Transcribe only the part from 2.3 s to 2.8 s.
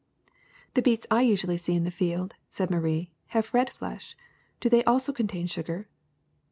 said